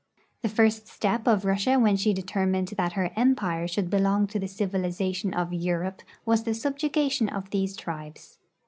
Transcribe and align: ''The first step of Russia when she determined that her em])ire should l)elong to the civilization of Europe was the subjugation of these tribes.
''The 0.41 0.49
first 0.49 0.87
step 0.87 1.27
of 1.27 1.45
Russia 1.45 1.77
when 1.77 1.95
she 1.95 2.11
determined 2.11 2.69
that 2.69 2.93
her 2.93 3.11
em])ire 3.15 3.69
should 3.69 3.91
l)elong 3.91 4.27
to 4.31 4.39
the 4.39 4.47
civilization 4.47 5.31
of 5.31 5.53
Europe 5.53 6.01
was 6.25 6.41
the 6.43 6.55
subjugation 6.55 7.29
of 7.29 7.51
these 7.51 7.75
tribes. 7.75 8.39